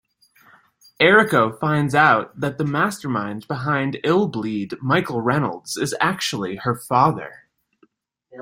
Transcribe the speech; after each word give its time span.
Eriko 0.99 1.55
finds 1.59 1.93
out 1.93 2.39
that 2.39 2.57
the 2.57 2.65
mastermind 2.65 3.47
behind 3.47 3.99
Illbleed, 4.03 4.81
Michael 4.81 5.21
Reynolds, 5.21 5.77
is 5.77 5.93
actually 6.01 6.55
her 6.55 6.73
father. 6.73 7.43